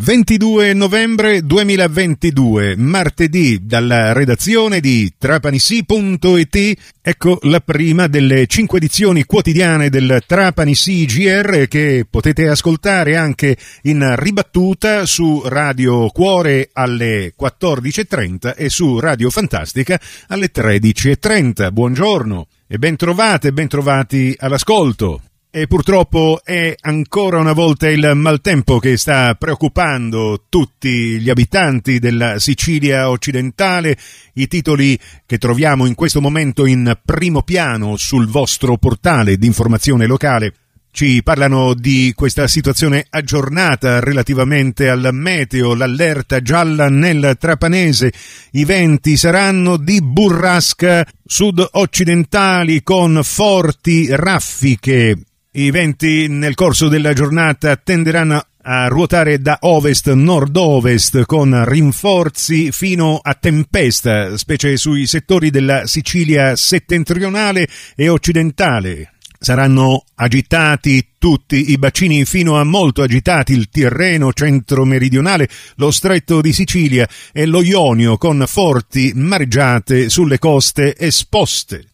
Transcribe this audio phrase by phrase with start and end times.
[0.00, 9.90] 22 novembre 2022, martedì, dalla redazione di trapanisi.it, ecco la prima delle cinque edizioni quotidiane
[9.90, 18.70] del Trapani CGR che potete ascoltare anche in ribattuta su Radio Cuore alle 14.30 e
[18.70, 21.72] su Radio Fantastica alle 13.30.
[21.72, 25.22] Buongiorno e ben trovate, ben trovati all'ascolto.
[25.50, 32.38] E purtroppo è ancora una volta il maltempo che sta preoccupando tutti gli abitanti della
[32.38, 33.96] Sicilia occidentale.
[34.34, 40.04] I titoli che troviamo in questo momento in primo piano sul vostro portale di informazione
[40.04, 40.52] locale
[40.90, 48.12] ci parlano di questa situazione aggiornata relativamente al meteo, l'allerta gialla nel Trapanese,
[48.52, 57.76] i venti saranno di burrasca sud-occidentali con forti raffiche i venti nel corso della giornata
[57.76, 66.54] tenderanno a ruotare da ovest-nord-ovest con rinforzi fino a tempesta, specie sui settori della Sicilia
[66.54, 69.14] settentrionale e occidentale.
[69.40, 76.52] Saranno agitati tutti i bacini fino a molto agitati il Tirreno centro-meridionale, lo stretto di
[76.52, 81.86] Sicilia e lo Ionio con forti mareggiate sulle coste esposte.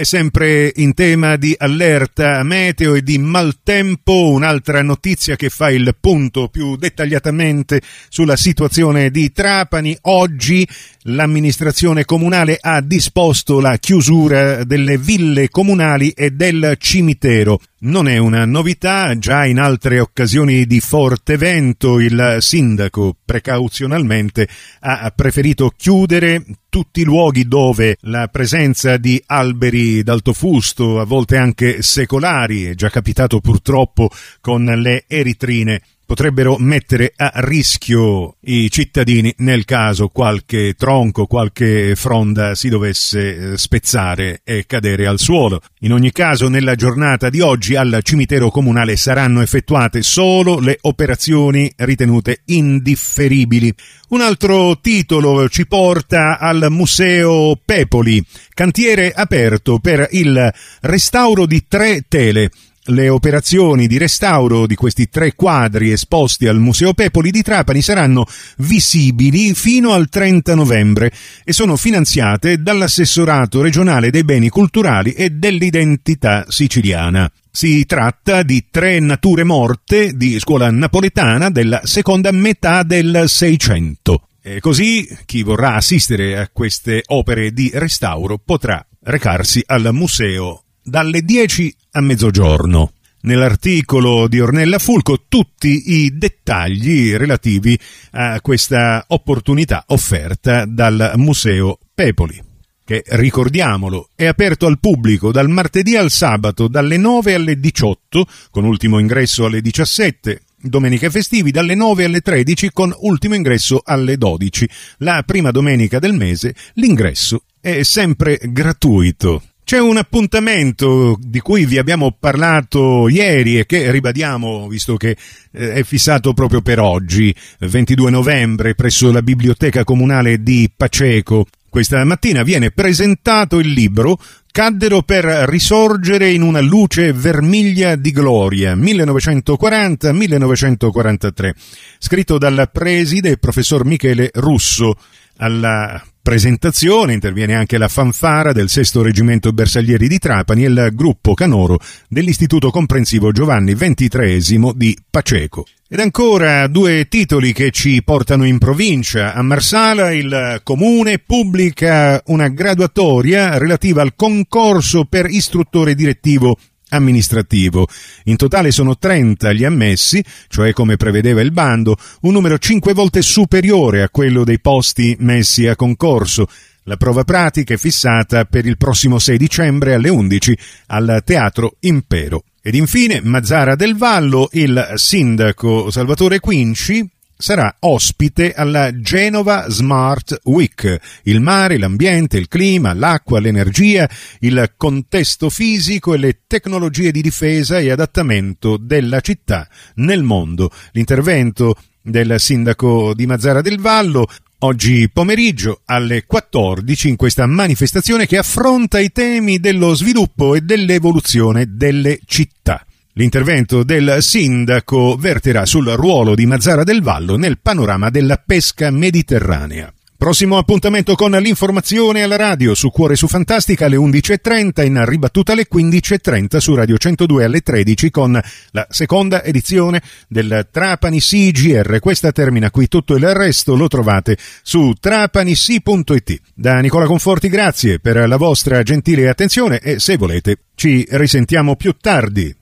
[0.00, 5.94] E sempre in tema di allerta meteo e di maltempo, un'altra notizia che fa il
[6.00, 9.94] punto più dettagliatamente sulla situazione di Trapani.
[10.04, 10.66] Oggi
[11.02, 17.60] l'amministrazione comunale ha disposto la chiusura delle ville comunali e del cimitero.
[17.82, 24.46] Non è una novità, già in altre occasioni di forte vento il sindaco precauzionalmente
[24.80, 31.38] ha preferito chiudere tutti i luoghi dove la presenza di alberi d'alto fusto, a volte
[31.38, 34.10] anche secolari, è già capitato purtroppo
[34.42, 42.56] con le eritrine, potrebbero mettere a rischio i cittadini nel caso qualche tronco, qualche fronda
[42.56, 45.62] si dovesse eh, spezzare e cadere al suolo.
[45.82, 51.72] In ogni caso, nella giornata di oggi al cimitero comunale saranno effettuate solo le operazioni
[51.76, 53.72] ritenute indifferibili.
[54.08, 58.20] Un altro titolo ci porta al Museo Pepoli,
[58.52, 62.50] cantiere aperto per il restauro di tre tele
[62.84, 68.26] le operazioni di restauro di questi tre quadri esposti al Museo Pepoli di Trapani saranno
[68.58, 71.12] visibili fino al 30 novembre
[71.44, 77.30] e sono finanziate dall'assessorato regionale dei beni culturali e dell'identità siciliana.
[77.52, 84.28] Si tratta di tre nature morte di scuola napoletana della seconda metà del Seicento.
[84.42, 91.22] E così chi vorrà assistere a queste opere di restauro potrà recarsi al museo dalle
[91.22, 92.92] 10 a mezzogiorno.
[93.22, 97.78] Nell'articolo di Ornella Fulco tutti i dettagli relativi
[98.12, 102.48] a questa opportunità offerta dal Museo Pepoli
[102.82, 108.64] che ricordiamolo è aperto al pubblico dal martedì al sabato dalle 9 alle 18 con
[108.64, 114.68] ultimo ingresso alle 17 Domeniche festivi dalle 9 alle 13 con ultimo ingresso alle 12.
[114.98, 119.42] La prima domenica del mese l'ingresso è sempre gratuito.
[119.70, 125.16] C'è un appuntamento di cui vi abbiamo parlato ieri e che ribadiamo, visto che
[125.52, 131.46] eh, è fissato proprio per oggi, 22 novembre, presso la Biblioteca Comunale di Paceco.
[131.68, 134.18] Questa mattina viene presentato il libro
[134.50, 141.50] Caddero per risorgere in una luce vermiglia di gloria, 1940-1943,
[141.96, 144.96] scritto dal preside professor Michele Russo.
[145.42, 151.32] Alla presentazione interviene anche la fanfara del sesto reggimento bersaglieri di Trapani e il gruppo
[151.32, 151.78] canoro
[152.08, 155.64] dell'Istituto Comprensivo Giovanni XXIII di Paceco.
[155.88, 159.32] Ed ancora due titoli che ci portano in provincia.
[159.32, 166.58] A Marsala il comune pubblica una graduatoria relativa al concorso per istruttore direttivo
[166.90, 167.88] amministrativo.
[168.24, 173.22] In totale sono 30 gli ammessi, cioè come prevedeva il bando, un numero cinque volte
[173.22, 176.46] superiore a quello dei posti messi a concorso.
[176.84, 182.44] La prova pratica è fissata per il prossimo 6 dicembre alle 11 al Teatro Impero.
[182.62, 187.08] Ed infine Mazzara del Vallo, il sindaco Salvatore Quinci
[187.40, 191.00] sarà ospite alla Genova Smart Week.
[191.24, 194.08] Il mare, l'ambiente, il clima, l'acqua, l'energia,
[194.40, 199.66] il contesto fisico e le tecnologie di difesa e adattamento della città
[199.96, 200.70] nel mondo.
[200.92, 204.28] L'intervento del sindaco di Mazzara del Vallo
[204.62, 211.66] oggi pomeriggio alle 14 in questa manifestazione che affronta i temi dello sviluppo e dell'evoluzione
[211.68, 212.84] delle città.
[213.14, 219.92] L'intervento del sindaco verterà sul ruolo di Mazzara del Vallo nel panorama della pesca mediterranea.
[220.20, 225.66] Prossimo appuntamento con l'informazione alla radio su Cuore su Fantastica alle 11.30, in ribattuta alle
[225.66, 228.38] 15.30 su Radio 102 alle 13 con
[228.72, 232.00] la seconda edizione del Trapani CGR.
[232.00, 236.40] Questa termina qui, tutto il resto lo trovate su trapanisi.it.
[236.52, 241.96] Da Nicola Conforti grazie per la vostra gentile attenzione e se volete ci risentiamo più
[241.98, 242.54] tardi.